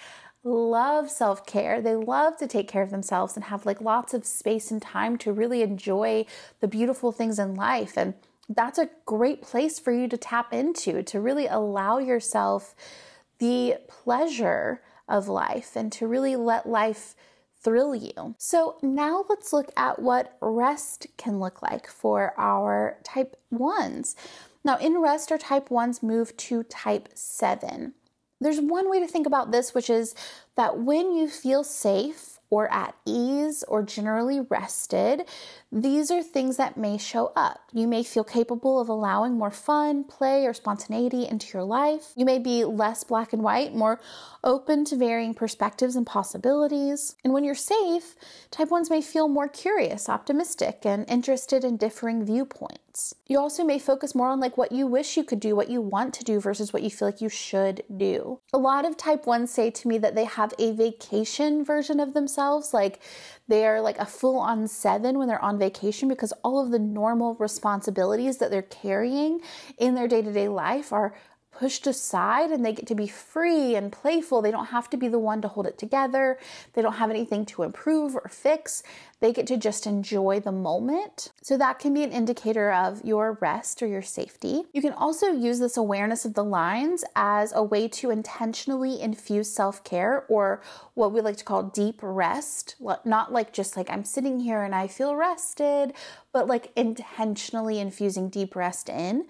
love 0.45 1.11
self 1.11 1.47
care. 1.47 1.81
They 1.81 1.95
love 1.95 2.37
to 2.39 2.47
take 2.47 2.69
care 2.69 2.83
of 2.83 2.91
themselves 2.91 3.37
and 3.37 3.45
have 3.45 3.67
like 3.67 3.81
lots 3.81 4.15
of 4.15 4.25
space 4.27 4.71
and 4.71 4.83
time 4.83 5.17
to 5.19 5.33
really 5.33 5.63
enjoy 5.63 6.27
the 6.61 6.69
beautiful 6.69 7.13
things 7.13 7.39
in 7.39 7.55
life. 7.55 7.97
And 7.97 8.15
that's 8.49 8.79
a 8.79 8.91
great 9.07 9.43
place 9.43 9.79
for 9.79 9.93
you 9.93 10.09
to 10.09 10.17
tap 10.17 10.53
into 10.53 11.03
to 11.03 11.21
really 11.21 11.47
allow 11.47 11.99
yourself 11.99 12.75
the 13.39 13.77
pleasure 13.89 14.83
of 15.09 15.29
life 15.29 15.77
and 15.77 15.93
to 15.93 16.07
really 16.07 16.37
let 16.37 16.69
life 16.69 17.15
thrill 17.61 17.95
you. 17.95 18.35
So, 18.39 18.77
now 18.83 19.25
let's 19.29 19.53
look 19.53 19.71
at 19.77 20.01
what 20.01 20.37
rest 20.41 21.07
can 21.17 21.39
look 21.39 21.63
like 21.63 21.87
for 21.87 22.35
our 22.37 22.99
type 23.05 23.37
1s. 23.53 24.17
Now, 24.65 24.79
in 24.79 25.01
rest, 25.01 25.31
our 25.31 25.39
type 25.39 25.69
1s 25.69 26.03
move 26.03 26.37
to 26.39 26.65
type 26.65 27.09
7. 27.15 27.95
There's 28.43 28.61
one 28.61 28.91
way 28.91 29.01
to 29.01 29.07
think 29.07 29.27
about 29.27 29.53
this, 29.53 29.75
which 29.75 29.89
is 29.89 30.15
that 30.57 30.79
when 30.79 31.13
you 31.13 31.29
feel 31.29 31.65
safe 31.65 32.39
or 32.51 32.71
at 32.71 32.95
ease 33.07 33.65
or 33.67 33.83
generally 33.83 34.41
rested, 34.41 35.23
these 35.71 36.11
are 36.11 36.23
things 36.23 36.59
that 36.59 36.77
may 36.77 36.99
show 36.99 37.33
up. 37.35 37.61
You 37.73 37.89
may 37.89 38.03
feel 38.03 38.25
capable 38.25 38.79
of 38.79 38.91
allowing 38.91 39.39
more 39.39 39.51
fun, 39.51 40.05
play, 40.05 40.45
or 40.45 40.53
spontaneity 40.53 41.27
into 41.27 41.47
your 41.55 41.65
life. 41.65 42.13
You 42.15 42.27
may 42.27 42.39
be 42.39 42.65
less 42.65 43.05
black 43.05 43.33
and 43.33 43.43
white, 43.43 43.75
more 43.75 44.01
open 44.45 44.85
to 44.87 44.97
varying 44.97 45.33
perspectives 45.33 45.97
and 45.97 46.07
possibilities. 46.07 47.17
And 47.25 47.33
when 47.33 47.45
you're 47.45 47.55
safe, 47.55 48.17
type 48.51 48.69
1s 48.69 48.91
may 48.91 49.01
feel 49.01 49.29
more 49.29 49.49
curious, 49.49 50.11
optimistic, 50.11 50.81
and 50.85 51.09
interested 51.09 51.65
in 51.65 51.79
differing 51.79 52.23
viewpoints. 52.23 52.92
You 53.27 53.39
also 53.39 53.65
may 53.65 53.79
focus 53.79 54.15
more 54.15 54.29
on 54.29 54.41
like 54.41 54.59
what 54.59 54.73
you 54.73 54.87
wish 54.87 55.17
you 55.17 55.25
could 55.25 55.41
do, 55.41 55.57
what 55.57 55.71
you 55.71 55.81
want 55.81 56.13
to 56.15 56.25
do 56.25 56.41
versus 56.41 56.73
what 56.73 56.83
you 56.83 56.91
feel 56.91 57.09
like 57.09 57.21
you 57.21 57.29
should 57.29 57.83
do. 57.95 58.41
A 58.53 58.59
lot 58.59 58.85
of 58.85 58.97
type 58.97 59.25
1s 59.25 59.49
say 59.49 59.71
to 59.71 59.89
me 59.89 59.99
that 59.99 60.15
they 60.15 60.25
have 60.25 60.53
a 60.59 60.73
vacation 60.73 61.65
version 61.65 62.01
of 62.01 62.13
themselves, 62.13 62.75
like 62.75 63.01
they're 63.49 63.81
like 63.81 63.99
a 63.99 64.07
full 64.07 64.39
on 64.39 64.69
7 64.69 65.19
when 65.19 65.27
they're 65.27 65.43
on 65.43 65.59
vacation 65.59 66.09
because 66.09 66.33
all 66.45 66.63
of 66.63 66.71
the 66.71 66.79
normal 66.79 67.35
responsibilities 67.37 68.39
that 68.39 68.51
they're 68.51 68.63
carrying 68.63 69.41
in 69.79 69.95
their 69.95 70.09
day-to-day 70.09 70.49
life 70.49 70.93
are 70.93 71.15
pushed 71.53 71.87
aside 71.87 72.51
and 72.51 72.65
they 72.65 72.73
get 72.73 72.87
to 72.87 72.95
be 72.95 73.07
free 73.07 73.75
and 73.75 73.93
playful. 73.93 74.43
They 74.43 74.51
don't 74.51 74.67
have 74.67 74.89
to 74.91 74.97
be 74.97 75.09
the 75.09 75.19
one 75.19 75.43
to 75.43 75.49
hold 75.49 75.67
it 75.67 75.79
together. 75.79 76.39
They 76.73 76.83
don't 76.83 76.95
have 76.95 77.11
anything 77.11 77.45
to 77.47 77.63
improve 77.63 78.17
or 78.17 78.29
fix. 78.29 78.83
They 79.21 79.33
get 79.33 79.47
to 79.49 79.57
just 79.57 79.87
enjoy 79.87 80.41
the 80.41 80.51
moment. 80.51 81.31
So 81.43 81.57
that 81.59 81.79
can 81.79 81.95
be 81.95 82.03
an 82.03 82.11
indicator 82.11 82.73
of 82.73 83.05
your 83.05 83.39
rest 83.41 83.83
or 83.83 83.87
your 83.87 84.03
safety. 84.03 84.65
You 84.73 84.81
can 84.81 84.93
also 84.95 85.27
use 85.27 85.61
this 85.61 85.77
awareness 85.77 86.25
of 86.25 86.35
the 86.35 86.43
lines 86.43 87.05
as 87.15 87.53
a 87.55 87.63
way 87.63 87.87
to 87.89 88.11
intentionally 88.11 89.01
infuse 89.01 89.53
self 89.53 89.85
care 89.85 90.25
or 90.29 90.63
what 90.95 91.13
we 91.13 91.21
like 91.21 91.37
to 91.37 91.45
call 91.45 91.63
deep 91.63 92.01
rest. 92.03 92.77
Not 93.05 93.33
like 93.33 93.53
just 93.53 93.77
like 93.77 93.91
I'm 93.91 94.05
sitting 94.05 94.41
here 94.41 94.63
and 94.63 94.75
I 94.75 94.89
feel 94.89 95.15
rested, 95.15 95.93
but 96.33 96.49
like 96.49 96.73
intentionally 96.75 97.79
infusing 97.79 98.29
deep 98.29 98.57
rest 98.57 98.89
in. 98.89 99.27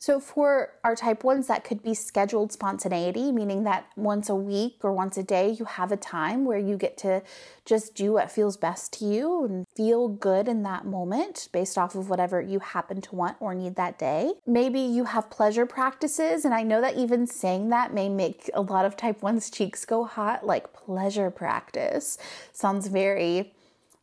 So, 0.00 0.18
for 0.18 0.70
our 0.82 0.96
type 0.96 1.24
ones, 1.24 1.46
that 1.48 1.62
could 1.62 1.82
be 1.82 1.92
scheduled 1.92 2.52
spontaneity, 2.52 3.30
meaning 3.30 3.64
that 3.64 3.84
once 3.96 4.30
a 4.30 4.34
week 4.34 4.78
or 4.82 4.94
once 4.94 5.18
a 5.18 5.22
day, 5.22 5.50
you 5.50 5.66
have 5.66 5.92
a 5.92 5.96
time 5.98 6.46
where 6.46 6.58
you 6.58 6.78
get 6.78 6.96
to 6.98 7.22
just 7.66 7.94
do 7.96 8.12
what 8.14 8.32
feels 8.32 8.56
best 8.56 8.94
to 8.94 9.04
you 9.04 9.44
and 9.44 9.66
feel 9.76 10.08
good 10.08 10.48
in 10.48 10.62
that 10.62 10.86
moment 10.86 11.50
based 11.52 11.76
off 11.76 11.94
of 11.94 12.08
whatever 12.08 12.40
you 12.40 12.60
happen 12.60 13.02
to 13.02 13.14
want 13.14 13.36
or 13.40 13.54
need 13.54 13.76
that 13.76 13.98
day. 13.98 14.32
Maybe 14.46 14.80
you 14.80 15.04
have 15.04 15.28
pleasure 15.28 15.66
practices, 15.66 16.46
and 16.46 16.54
I 16.54 16.62
know 16.62 16.80
that 16.80 16.96
even 16.96 17.26
saying 17.26 17.68
that 17.68 17.92
may 17.92 18.08
make 18.08 18.50
a 18.54 18.62
lot 18.62 18.86
of 18.86 18.96
type 18.96 19.22
ones' 19.22 19.50
cheeks 19.50 19.84
go 19.84 20.04
hot, 20.04 20.46
like 20.46 20.72
pleasure 20.72 21.30
practice. 21.30 22.16
Sounds 22.54 22.86
very 22.86 23.52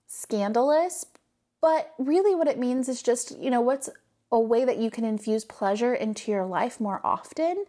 scandalous, 0.06 1.08
but 1.60 1.96
really 1.98 2.36
what 2.36 2.48
it 2.48 2.60
means 2.60 2.88
is 2.88 3.01
just, 3.01 3.36
you 3.39 3.50
know, 3.50 3.62
what's 3.62 3.89
a 4.31 4.39
way 4.39 4.65
that 4.65 4.77
you 4.77 4.91
can 4.91 5.05
infuse 5.05 5.46
pleasure 5.46 5.93
into 5.93 6.31
your 6.31 6.46
life 6.46 6.79
more 6.79 7.00
often 7.03 7.65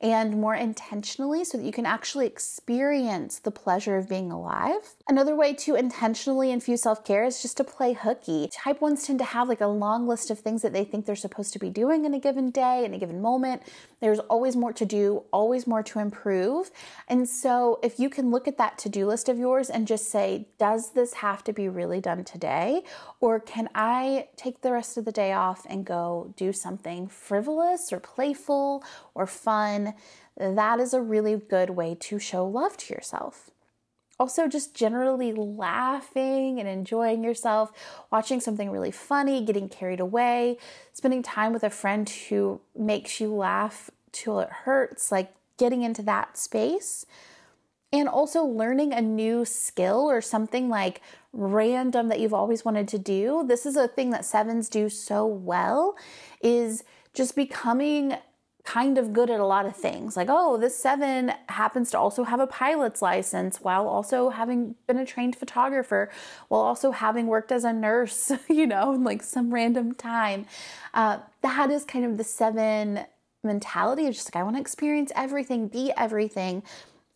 and 0.00 0.40
more 0.40 0.54
intentionally 0.54 1.44
so 1.44 1.58
that 1.58 1.64
you 1.64 1.72
can 1.72 1.84
actually 1.84 2.26
experience 2.26 3.38
the 3.38 3.50
pleasure 3.50 3.96
of 3.96 4.08
being 4.08 4.32
alive. 4.32 4.94
Another 5.08 5.36
way 5.36 5.52
to 5.54 5.74
intentionally 5.74 6.50
infuse 6.50 6.82
self 6.82 7.04
care 7.04 7.24
is 7.24 7.42
just 7.42 7.58
to 7.58 7.64
play 7.64 7.92
hooky. 7.92 8.48
Type 8.52 8.80
1s 8.80 9.06
tend 9.06 9.18
to 9.18 9.24
have 9.26 9.48
like 9.48 9.60
a 9.60 9.66
long 9.66 10.08
list 10.08 10.30
of 10.30 10.38
things 10.38 10.62
that 10.62 10.72
they 10.72 10.84
think 10.84 11.04
they're 11.04 11.16
supposed 11.16 11.52
to 11.52 11.58
be 11.58 11.68
doing 11.68 12.06
in 12.06 12.14
a 12.14 12.20
given 12.20 12.50
day, 12.50 12.84
in 12.84 12.94
a 12.94 12.98
given 12.98 13.20
moment. 13.20 13.62
There's 14.00 14.18
always 14.18 14.56
more 14.56 14.72
to 14.72 14.86
do, 14.86 15.24
always 15.32 15.66
more 15.66 15.82
to 15.82 15.98
improve. 15.98 16.70
And 17.06 17.28
so 17.28 17.78
if 17.82 18.00
you 18.00 18.08
can 18.10 18.30
look 18.30 18.48
at 18.48 18.58
that 18.58 18.78
to 18.78 18.88
do 18.88 19.06
list 19.06 19.28
of 19.28 19.38
yours 19.38 19.70
and 19.70 19.86
just 19.86 20.10
say, 20.10 20.48
does 20.58 20.92
this 20.92 21.14
have 21.14 21.44
to 21.44 21.52
be 21.52 21.68
really 21.68 22.00
done 22.00 22.24
today? 22.24 22.82
Or 23.20 23.38
can 23.38 23.68
I 23.74 24.28
take 24.36 24.62
the 24.62 24.72
rest 24.72 24.96
of 24.96 25.04
the 25.04 25.12
day 25.12 25.32
off 25.32 25.66
and 25.68 25.84
go 25.84 26.32
do 26.36 26.52
something 26.52 27.08
frivolous 27.08 27.92
or 27.92 28.00
playful 28.00 28.82
or 29.14 29.26
fun? 29.26 29.94
That 30.36 30.80
is 30.80 30.94
a 30.94 31.02
really 31.02 31.36
good 31.36 31.70
way 31.70 31.94
to 32.00 32.18
show 32.18 32.46
love 32.46 32.76
to 32.78 32.94
yourself. 32.94 33.50
Also, 34.20 34.46
just 34.46 34.74
generally 34.74 35.32
laughing 35.32 36.60
and 36.60 36.68
enjoying 36.68 37.24
yourself, 37.24 37.72
watching 38.12 38.38
something 38.38 38.70
really 38.70 38.90
funny, 38.90 39.42
getting 39.42 39.66
carried 39.66 39.98
away, 39.98 40.58
spending 40.92 41.22
time 41.22 41.54
with 41.54 41.64
a 41.64 41.70
friend 41.70 42.06
who 42.28 42.60
makes 42.76 43.18
you 43.18 43.32
laugh 43.32 43.90
till 44.12 44.38
it 44.40 44.50
hurts, 44.50 45.10
like 45.10 45.32
getting 45.56 45.80
into 45.80 46.02
that 46.02 46.36
space. 46.36 47.06
And 47.94 48.10
also 48.10 48.44
learning 48.44 48.92
a 48.92 49.00
new 49.00 49.46
skill 49.46 50.02
or 50.10 50.20
something 50.20 50.68
like 50.68 51.00
random 51.32 52.08
that 52.08 52.20
you've 52.20 52.34
always 52.34 52.62
wanted 52.62 52.88
to 52.88 52.98
do. 52.98 53.42
This 53.48 53.64
is 53.64 53.74
a 53.74 53.88
thing 53.88 54.10
that 54.10 54.26
sevens 54.26 54.68
do 54.68 54.90
so 54.90 55.24
well 55.24 55.96
is 56.42 56.84
just 57.14 57.34
becoming 57.34 58.18
kind 58.64 58.98
of 58.98 59.12
good 59.12 59.30
at 59.30 59.40
a 59.40 59.46
lot 59.46 59.66
of 59.66 59.76
things. 59.76 60.16
Like, 60.16 60.28
oh, 60.30 60.56
this 60.56 60.76
seven 60.76 61.32
happens 61.48 61.90
to 61.90 61.98
also 61.98 62.24
have 62.24 62.40
a 62.40 62.46
pilot's 62.46 63.00
license 63.00 63.60
while 63.60 63.88
also 63.88 64.30
having 64.30 64.74
been 64.86 64.98
a 64.98 65.06
trained 65.06 65.36
photographer, 65.36 66.10
while 66.48 66.60
also 66.60 66.90
having 66.90 67.26
worked 67.26 67.52
as 67.52 67.64
a 67.64 67.72
nurse, 67.72 68.32
you 68.48 68.66
know, 68.66 68.92
like 68.92 69.22
some 69.22 69.52
random 69.52 69.94
time. 69.94 70.46
Uh, 70.94 71.18
that 71.42 71.70
is 71.70 71.84
kind 71.84 72.04
of 72.04 72.18
the 72.18 72.24
seven 72.24 73.00
mentality 73.42 74.06
of 74.06 74.14
just 74.14 74.28
like, 74.28 74.40
I 74.40 74.44
want 74.44 74.56
to 74.56 74.60
experience 74.60 75.10
everything, 75.16 75.68
be 75.68 75.92
everything. 75.96 76.62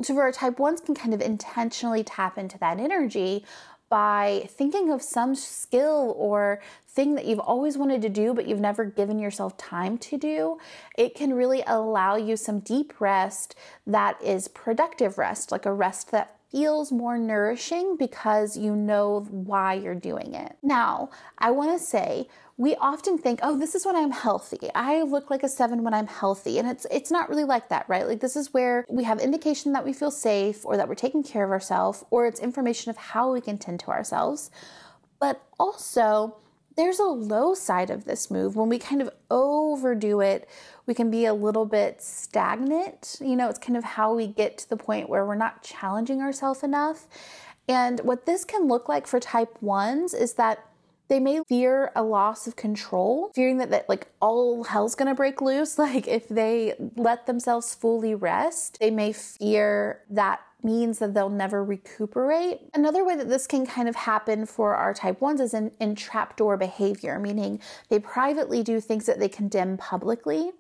So, 0.03 0.19
our 0.19 0.33
type 0.33 0.59
ones, 0.59 0.81
can 0.81 0.95
kind 0.95 1.15
of 1.15 1.21
intentionally 1.21 2.03
tap 2.03 2.37
into 2.37 2.59
that 2.59 2.81
energy 2.81 3.45
by 3.89 4.49
thinking 4.49 4.91
of 4.91 5.03
some 5.03 5.35
skill 5.35 6.15
or 6.17 6.61
thing 6.89 7.15
that 7.15 7.25
you've 7.27 7.41
always 7.41 7.77
wanted 7.77 8.01
to 8.03 8.09
do 8.09 8.33
but 8.33 8.47
you've 8.47 8.61
never 8.61 8.85
given 8.85 9.19
yourself 9.19 9.57
time 9.57 9.99
to 9.99 10.17
do, 10.17 10.59
it 10.97 11.15
can 11.15 11.35
really 11.35 11.63
allow 11.67 12.17
you 12.17 12.37
some 12.37 12.61
deep 12.61 13.01
rest 13.01 13.55
that 13.87 14.21
is 14.23 14.49
productive 14.49 15.19
rest, 15.19 15.53
like 15.53 15.67
a 15.67 15.73
rest 15.73 16.11
that 16.11 16.37
feels 16.55 16.93
more 16.93 17.19
nourishing 17.19 17.97
because 17.97 18.57
you 18.57 18.77
know 18.77 19.27
why 19.29 19.75
you're 19.75 19.93
doing 19.93 20.35
it. 20.35 20.57
Now, 20.63 21.11
I 21.37 21.51
want 21.51 21.77
to 21.77 21.85
say 21.85 22.29
we 22.57 22.77
often 22.77 23.19
think, 23.19 23.41
"Oh, 23.43 23.59
this 23.59 23.75
is 23.75 23.85
when 23.85 23.97
I'm 23.97 24.13
healthy. 24.13 24.71
I 24.73 25.03
look 25.03 25.31
like 25.31 25.43
a 25.43 25.49
7 25.49 25.83
when 25.83 25.93
I'm 25.93 26.07
healthy." 26.07 26.61
And 26.61 26.69
it's 26.69 26.87
it's 26.93 27.11
not 27.11 27.29
really 27.29 27.43
like 27.43 27.71
that, 27.71 27.89
right? 27.89 28.07
Like 28.07 28.21
this 28.21 28.37
is 28.37 28.55
where 28.55 28.87
we 28.89 29.03
have 29.03 29.19
indication 29.19 29.73
that 29.73 29.85
we 29.85 29.93
feel 29.93 30.13
safe 30.13 30.65
or 30.65 30.77
that 30.77 30.89
we're 30.89 30.95
taking 30.95 31.25
care 31.25 31.45
of 31.45 31.51
ourselves 31.51 32.05
or 32.13 32.25
it's 32.27 32.39
information 32.39 32.91
of 32.91 32.97
how 32.97 33.33
we 33.33 33.41
can 33.41 33.59
tend 33.59 33.81
to 33.81 33.91
ourselves. 33.91 34.53
But 35.19 35.43
also, 35.59 36.37
there's 36.77 36.99
a 36.99 37.05
low 37.05 37.55
side 37.55 37.91
of 37.91 38.05
this 38.05 38.31
move. 38.31 38.57
When 38.57 38.69
we 38.69 38.79
kind 38.79 39.01
of 39.01 39.11
overdo 39.31 40.21
it 40.21 40.49
we 40.87 40.95
can 40.95 41.11
be 41.11 41.25
a 41.25 41.35
little 41.35 41.65
bit 41.65 42.03
stagnant. 42.03 43.17
You 43.21 43.37
know 43.37 43.49
it's 43.49 43.59
kind 43.59 43.77
of 43.77 43.85
how 43.85 44.15
we 44.15 44.27
get 44.27 44.59
to 44.59 44.69
the 44.69 44.77
point 44.77 45.09
where 45.09 45.25
we're 45.25 45.35
not 45.35 45.63
challenging 45.63 46.21
ourselves 46.21 46.63
enough. 46.63 47.07
And 47.69 48.01
what 48.01 48.27
this 48.27 48.45
can 48.45 48.69
look 48.69 48.89
like 48.89 49.07
for 49.07 49.19
type 49.19 49.59
1s 49.63 50.15
is 50.15 50.35
that 50.35 50.67
they 51.09 51.21
may 51.21 51.43
fear 51.49 51.93
a 51.95 52.03
loss 52.03 52.47
of 52.47 52.57
control, 52.57 53.31
fearing 53.35 53.59
that, 53.59 53.71
that 53.71 53.89
like 53.89 54.09
all 54.21 54.65
hell's 54.65 54.95
gonna 54.95 55.15
break 55.15 55.41
loose. 55.41 55.79
Like 55.85 56.07
if 56.09 56.29
they 56.29 56.75
let 56.97 57.27
themselves 57.27 57.75
fully 57.75 58.15
rest, 58.15 58.79
they 58.81 58.91
may 58.91 59.13
fear 59.13 60.01
that 60.11 60.41
means 60.65 60.99
that 60.99 61.15
they'll 61.15 61.29
never 61.29 61.63
recuperate. 61.65 62.61
Another 62.73 63.05
way 63.05 63.17
that 63.17 63.29
this 63.29 63.47
can 63.47 63.67
kind 63.67 63.89
of 63.89 63.95
happen 63.95 64.47
for 64.47 64.75
our 64.75 64.95
type 64.95 65.21
1s 65.21 65.41
is 65.41 65.55
in, 65.55 65.71
in 65.81 65.95
trapdoor 65.95 66.57
behavior, 66.57 67.19
meaning 67.19 67.61
they 67.89 67.99
privately 67.99 68.63
do 68.63 68.81
things 68.81 69.07
that 69.07 69.19
they 69.19 69.29
condemn 69.29 69.77
publicly. 69.77 70.53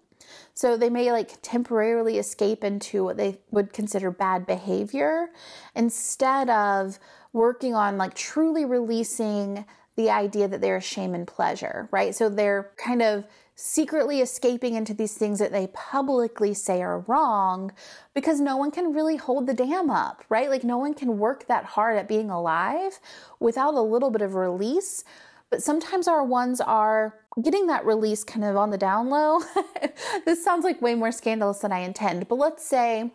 So 0.54 0.76
they 0.76 0.90
may 0.90 1.11
like 1.11 1.38
temporarily 1.42 2.18
escape 2.18 2.64
into 2.64 3.04
what 3.04 3.16
they 3.16 3.38
would 3.50 3.73
consider 3.73 4.11
bad 4.11 4.46
behavior 4.46 5.30
instead 5.75 6.49
of 6.50 6.99
working 7.32 7.75
on 7.75 7.99
like 7.99 8.14
truly 8.14 8.64
releasing 8.64 9.64
the 9.96 10.11
idea 10.11 10.49
that 10.49 10.61
they're 10.61 10.80
shame 10.80 11.14
and 11.14 11.26
pleasure, 11.26 11.88
right? 11.90 12.14
So 12.14 12.28
they're 12.28 12.73
kind 12.76 13.02
of 13.02 13.25
secretly 13.56 14.20
escaping 14.20 14.75
into 14.75 14.92
these 14.92 15.14
things 15.14 15.38
that 15.38 15.52
they 15.52 15.68
publicly 15.68 16.52
say 16.54 16.82
are 16.82 17.00
wrong 17.00 17.73
because 18.12 18.40
no 18.40 18.56
one 18.56 18.70
can 18.70 18.92
really 18.92 19.16
hold 19.16 19.46
the 19.46 19.54
dam 19.54 19.90
up, 19.90 20.25
right? 20.28 20.50
Like 20.50 20.64
no 20.64 20.78
one 20.78 20.94
can 20.94 21.18
work 21.18 21.46
that 21.46 21.64
hard 21.64 21.96
at 21.96 22.08
being 22.08 22.30
alive 22.30 22.99
without 23.38 23.75
a 23.75 23.80
little 23.80 24.11
bit 24.11 24.23
of 24.23 24.34
release. 24.34 25.04
But 25.50 25.62
sometimes 25.62 26.08
our 26.08 26.25
ones 26.25 26.61
are 26.61 27.14
getting 27.42 27.68
that 27.68 27.87
release 27.87 28.25
kind 28.25 28.44
of 28.44 28.56
on 28.56 28.70
the 28.70 28.78
down 28.78 29.08
low. 29.08 29.40
this 30.25 30.42
sounds 30.42 30.64
like 30.64 30.82
way 30.82 30.96
more 30.96 31.12
scandalous 31.12 31.61
than 31.61 31.73
I 31.73 31.80
intend, 31.80 32.28
but 32.28 32.37
let's 32.37 32.64
say 32.64 33.12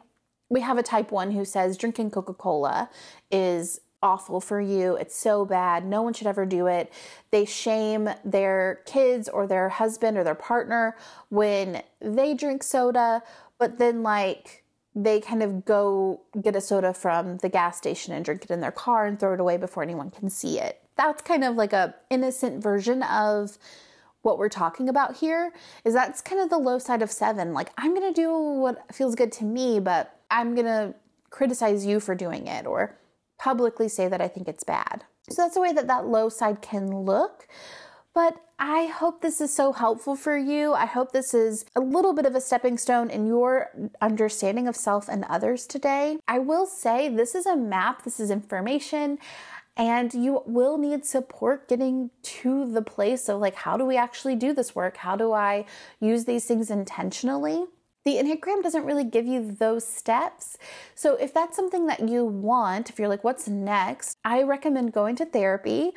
we 0.49 0.61
have 0.61 0.77
a 0.77 0.83
type 0.83 1.11
1 1.11 1.31
who 1.31 1.45
says 1.45 1.77
drinking 1.77 2.11
Coca-Cola 2.11 2.89
is 3.29 3.81
awful 4.01 4.39
for 4.39 4.61
you. 4.61 4.95
It's 4.95 5.15
so 5.15 5.45
bad. 5.45 5.85
No 5.85 6.01
one 6.01 6.13
should 6.13 6.27
ever 6.27 6.45
do 6.45 6.67
it. 6.67 6.91
They 7.31 7.45
shame 7.45 8.09
their 8.23 8.81
kids 8.85 9.27
or 9.27 9.47
their 9.47 9.69
husband 9.69 10.17
or 10.17 10.23
their 10.23 10.35
partner 10.35 10.95
when 11.29 11.83
they 12.01 12.33
drink 12.33 12.63
soda, 12.63 13.23
but 13.57 13.77
then 13.77 14.03
like 14.03 14.63
they 14.95 15.19
kind 15.19 15.43
of 15.43 15.65
go 15.65 16.21
get 16.41 16.55
a 16.55 16.61
soda 16.61 16.93
from 16.93 17.37
the 17.37 17.49
gas 17.49 17.77
station 17.77 18.13
and 18.13 18.25
drink 18.25 18.43
it 18.43 18.51
in 18.51 18.61
their 18.61 18.71
car 18.71 19.05
and 19.05 19.19
throw 19.19 19.33
it 19.33 19.39
away 19.39 19.57
before 19.57 19.83
anyone 19.83 20.09
can 20.09 20.29
see 20.29 20.59
it. 20.59 20.81
That's 20.97 21.21
kind 21.21 21.43
of 21.43 21.55
like 21.55 21.73
a 21.73 21.95
innocent 22.09 22.61
version 22.61 23.03
of 23.03 23.57
what 24.21 24.37
we're 24.37 24.49
talking 24.49 24.89
about 24.89 25.17
here 25.17 25.53
is 25.85 25.93
that's 25.93 26.21
kind 26.21 26.41
of 26.41 26.49
the 26.49 26.57
low 26.57 26.77
side 26.77 27.01
of 27.01 27.11
7. 27.11 27.53
Like 27.53 27.71
I'm 27.77 27.95
going 27.95 28.13
to 28.13 28.21
do 28.21 28.33
what 28.33 28.93
feels 28.93 29.15
good 29.15 29.31
to 29.33 29.45
me, 29.45 29.79
but 29.79 30.19
I'm 30.29 30.55
going 30.55 30.65
to 30.65 30.93
criticize 31.29 31.85
you 31.85 31.99
for 31.99 32.15
doing 32.15 32.47
it 32.47 32.65
or 32.65 32.97
publicly 33.39 33.87
say 33.87 34.07
that 34.07 34.21
I 34.21 34.27
think 34.27 34.47
it's 34.47 34.63
bad. 34.63 35.05
So 35.29 35.41
that's 35.41 35.55
the 35.55 35.61
way 35.61 35.73
that 35.73 35.87
that 35.87 36.07
low 36.07 36.29
side 36.29 36.61
can 36.61 37.03
look. 37.03 37.47
But 38.13 38.37
I 38.57 38.87
hope 38.87 39.21
this 39.21 39.39
is 39.39 39.53
so 39.53 39.71
helpful 39.71 40.15
for 40.15 40.37
you. 40.37 40.73
I 40.73 40.85
hope 40.85 41.11
this 41.11 41.33
is 41.33 41.63
a 41.75 41.79
little 41.79 42.13
bit 42.13 42.25
of 42.25 42.35
a 42.35 42.41
stepping 42.41 42.77
stone 42.77 43.09
in 43.09 43.27
your 43.27 43.69
understanding 44.01 44.67
of 44.67 44.75
self 44.75 45.07
and 45.07 45.23
others 45.25 45.65
today. 45.65 46.17
I 46.27 46.39
will 46.39 46.65
say 46.65 47.07
this 47.07 47.35
is 47.35 47.45
a 47.45 47.55
map, 47.55 48.03
this 48.03 48.19
is 48.19 48.31
information, 48.31 49.19
and 49.77 50.13
you 50.13 50.43
will 50.45 50.77
need 50.77 51.05
support 51.05 51.69
getting 51.69 52.09
to 52.23 52.69
the 52.69 52.81
place 52.81 53.29
of 53.29 53.39
like, 53.39 53.55
how 53.55 53.77
do 53.77 53.85
we 53.85 53.95
actually 53.95 54.35
do 54.35 54.53
this 54.53 54.75
work? 54.75 54.97
How 54.97 55.15
do 55.15 55.31
I 55.31 55.65
use 56.01 56.25
these 56.25 56.45
things 56.45 56.69
intentionally? 56.69 57.65
The 58.09 58.15
Enneagram 58.15 58.63
doesn't 58.63 58.85
really 58.85 59.03
give 59.03 59.27
you 59.27 59.51
those 59.51 59.85
steps. 59.85 60.57
So, 60.95 61.13
if 61.17 61.31
that's 61.31 61.55
something 61.55 61.85
that 61.85 62.09
you 62.09 62.25
want, 62.25 62.89
if 62.89 62.97
you're 62.97 63.07
like, 63.07 63.23
what's 63.23 63.47
next? 63.47 64.17
I 64.25 64.41
recommend 64.41 64.93
going 64.93 65.15
to 65.17 65.25
therapy 65.25 65.91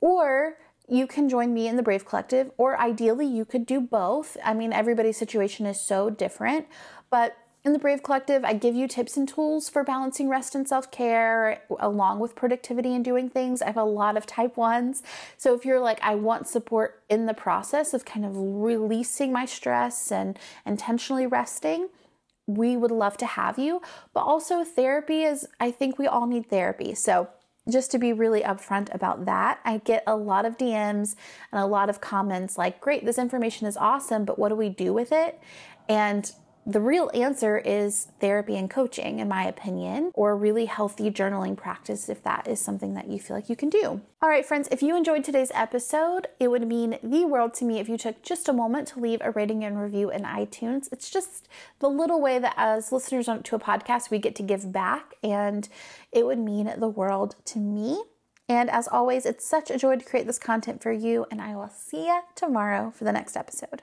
or 0.00 0.58
you 0.88 1.08
can 1.08 1.28
join 1.28 1.52
me 1.52 1.66
in 1.66 1.74
the 1.74 1.82
Brave 1.82 2.06
Collective, 2.06 2.52
or 2.56 2.78
ideally, 2.78 3.26
you 3.26 3.44
could 3.44 3.66
do 3.66 3.80
both. 3.80 4.36
I 4.44 4.54
mean, 4.54 4.72
everybody's 4.72 5.16
situation 5.16 5.66
is 5.66 5.80
so 5.80 6.08
different, 6.08 6.68
but 7.10 7.36
in 7.66 7.72
the 7.72 7.80
Brave 7.80 8.04
Collective, 8.04 8.44
I 8.44 8.52
give 8.52 8.76
you 8.76 8.86
tips 8.86 9.16
and 9.16 9.28
tools 9.28 9.68
for 9.68 9.82
balancing 9.82 10.28
rest 10.28 10.54
and 10.54 10.68
self 10.68 10.92
care 10.92 11.62
along 11.80 12.20
with 12.20 12.36
productivity 12.36 12.94
and 12.94 13.04
doing 13.04 13.28
things. 13.28 13.60
I 13.60 13.66
have 13.66 13.76
a 13.76 13.82
lot 13.82 14.16
of 14.16 14.24
type 14.24 14.56
ones. 14.56 15.02
So 15.36 15.52
if 15.52 15.64
you're 15.64 15.80
like, 15.80 15.98
I 16.00 16.14
want 16.14 16.46
support 16.46 17.02
in 17.10 17.26
the 17.26 17.34
process 17.34 17.92
of 17.92 18.04
kind 18.04 18.24
of 18.24 18.32
releasing 18.36 19.32
my 19.32 19.46
stress 19.46 20.12
and 20.12 20.38
intentionally 20.64 21.26
resting, 21.26 21.88
we 22.46 22.76
would 22.76 22.92
love 22.92 23.16
to 23.16 23.26
have 23.26 23.58
you. 23.58 23.82
But 24.14 24.20
also, 24.20 24.62
therapy 24.62 25.24
is, 25.24 25.44
I 25.58 25.72
think 25.72 25.98
we 25.98 26.06
all 26.06 26.28
need 26.28 26.48
therapy. 26.48 26.94
So 26.94 27.28
just 27.68 27.90
to 27.90 27.98
be 27.98 28.12
really 28.12 28.42
upfront 28.42 28.94
about 28.94 29.24
that, 29.24 29.58
I 29.64 29.78
get 29.78 30.04
a 30.06 30.14
lot 30.14 30.46
of 30.46 30.56
DMs 30.56 31.16
and 31.50 31.60
a 31.60 31.66
lot 31.66 31.90
of 31.90 32.00
comments 32.00 32.56
like, 32.56 32.80
great, 32.80 33.04
this 33.04 33.18
information 33.18 33.66
is 33.66 33.76
awesome, 33.76 34.24
but 34.24 34.38
what 34.38 34.50
do 34.50 34.54
we 34.54 34.68
do 34.68 34.92
with 34.94 35.10
it? 35.10 35.40
And 35.88 36.30
the 36.66 36.80
real 36.80 37.10
answer 37.14 37.58
is 37.58 38.08
therapy 38.18 38.56
and 38.56 38.68
coaching, 38.68 39.20
in 39.20 39.28
my 39.28 39.44
opinion, 39.44 40.10
or 40.14 40.36
really 40.36 40.64
healthy 40.64 41.10
journaling 41.12 41.56
practice 41.56 42.08
if 42.08 42.24
that 42.24 42.48
is 42.48 42.60
something 42.60 42.94
that 42.94 43.08
you 43.08 43.20
feel 43.20 43.36
like 43.36 43.48
you 43.48 43.54
can 43.54 43.70
do. 43.70 44.00
All 44.20 44.28
right, 44.28 44.44
friends, 44.44 44.66
if 44.72 44.82
you 44.82 44.96
enjoyed 44.96 45.22
today's 45.22 45.52
episode, 45.54 46.26
it 46.40 46.48
would 46.48 46.66
mean 46.66 46.98
the 47.04 47.24
world 47.24 47.54
to 47.54 47.64
me 47.64 47.78
if 47.78 47.88
you 47.88 47.96
took 47.96 48.20
just 48.22 48.48
a 48.48 48.52
moment 48.52 48.88
to 48.88 49.00
leave 49.00 49.20
a 49.22 49.30
rating 49.30 49.62
and 49.62 49.80
review 49.80 50.10
in 50.10 50.22
iTunes. 50.22 50.88
It's 50.90 51.08
just 51.08 51.48
the 51.78 51.88
little 51.88 52.20
way 52.20 52.40
that, 52.40 52.54
as 52.56 52.90
listeners 52.90 53.26
to 53.26 53.54
a 53.56 53.60
podcast, 53.60 54.10
we 54.10 54.18
get 54.18 54.34
to 54.34 54.42
give 54.42 54.72
back, 54.72 55.14
and 55.22 55.68
it 56.10 56.26
would 56.26 56.40
mean 56.40 56.72
the 56.76 56.88
world 56.88 57.36
to 57.44 57.60
me. 57.60 58.02
And 58.48 58.70
as 58.70 58.88
always, 58.88 59.24
it's 59.24 59.46
such 59.46 59.70
a 59.70 59.78
joy 59.78 59.96
to 59.96 60.04
create 60.04 60.26
this 60.26 60.38
content 60.38 60.82
for 60.82 60.90
you, 60.90 61.26
and 61.30 61.40
I 61.40 61.54
will 61.54 61.68
see 61.68 62.06
you 62.06 62.22
tomorrow 62.34 62.90
for 62.90 63.04
the 63.04 63.12
next 63.12 63.36
episode. 63.36 63.82